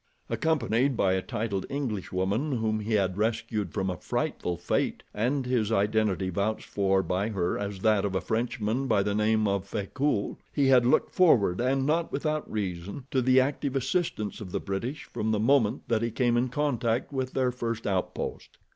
Accompanied 0.31 0.97
by 0.97 1.13
a 1.13 1.21
titled 1.21 1.67
Englishwoman 1.69 2.53
whom 2.53 2.79
he 2.79 2.93
had 2.93 3.17
rescued 3.19 3.71
from 3.71 3.91
a 3.91 3.97
frightful 3.97 4.57
fate, 4.57 5.03
and 5.13 5.45
his 5.45 5.71
identity 5.71 6.31
vouched 6.31 6.65
for 6.67 7.03
by 7.03 7.29
her 7.29 7.55
as 7.55 7.81
that 7.81 8.03
of 8.03 8.15
a 8.15 8.19
Frenchman 8.19 8.87
by 8.87 9.03
the 9.03 9.13
name 9.13 9.47
of 9.47 9.67
Frecoult, 9.67 10.39
he 10.51 10.65
had 10.69 10.87
looked 10.87 11.13
forward, 11.13 11.61
and 11.61 11.85
not 11.85 12.11
without 12.11 12.51
reason, 12.51 13.05
to 13.11 13.21
the 13.21 13.39
active 13.39 13.75
assistance 13.75 14.41
of 14.41 14.51
the 14.51 14.59
British 14.59 15.03
from 15.03 15.29
the 15.31 15.39
moment 15.39 15.83
that 15.87 16.01
he 16.01 16.09
came 16.09 16.35
in 16.35 16.49
contact 16.49 17.13
with 17.13 17.33
their 17.33 17.51
first 17.51 17.85
outpost. 17.85 18.57